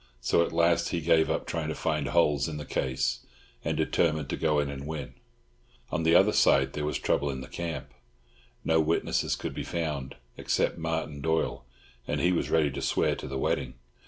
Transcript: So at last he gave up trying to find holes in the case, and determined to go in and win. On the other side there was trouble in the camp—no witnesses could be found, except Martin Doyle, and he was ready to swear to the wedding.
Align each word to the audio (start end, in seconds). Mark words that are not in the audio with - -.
So 0.19 0.43
at 0.43 0.51
last 0.51 0.89
he 0.89 0.99
gave 0.99 1.29
up 1.29 1.45
trying 1.45 1.67
to 1.69 1.75
find 1.75 2.07
holes 2.07 2.49
in 2.49 2.57
the 2.57 2.65
case, 2.65 3.19
and 3.63 3.77
determined 3.77 4.31
to 4.31 4.35
go 4.35 4.57
in 4.57 4.67
and 4.67 4.87
win. 4.87 5.13
On 5.91 6.01
the 6.01 6.15
other 6.15 6.31
side 6.33 6.73
there 6.73 6.85
was 6.85 6.97
trouble 6.97 7.29
in 7.29 7.41
the 7.41 7.47
camp—no 7.47 8.81
witnesses 8.81 9.35
could 9.35 9.53
be 9.53 9.61
found, 9.63 10.15
except 10.37 10.79
Martin 10.79 11.21
Doyle, 11.21 11.65
and 12.07 12.19
he 12.19 12.31
was 12.31 12.49
ready 12.49 12.71
to 12.71 12.81
swear 12.81 13.15
to 13.15 13.27
the 13.27 13.37
wedding. 13.37 13.75